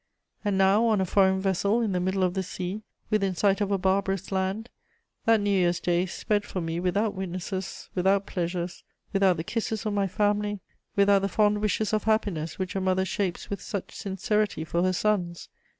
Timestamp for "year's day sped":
5.51-6.43